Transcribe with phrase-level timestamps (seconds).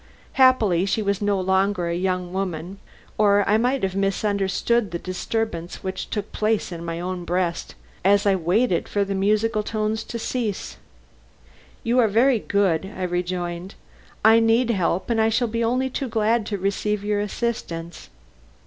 [0.33, 2.79] Happily she was no longer a young woman
[3.19, 8.25] or I might have misunderstood the disturbance which took place in my own breast as
[8.25, 10.77] I waited for the musical tones to cease.
[11.83, 13.75] "You are very good," I rejoined.
[14.25, 18.09] "I need help, and shall be only too glad to receive your assistance."